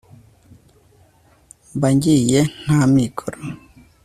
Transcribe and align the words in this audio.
mba 1.75 1.89
ngiye 1.95 2.39
nta 2.63 2.79
mikoro 2.95 3.39